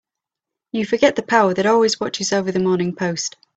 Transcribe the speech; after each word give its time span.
You 0.71 0.83
forget 0.87 1.15
the 1.15 1.21
power 1.21 1.53
that 1.53 1.67
always 1.67 1.99
watches 1.99 2.33
over 2.33 2.51
the 2.51 2.57
Morning 2.57 2.95
Post. 2.95 3.37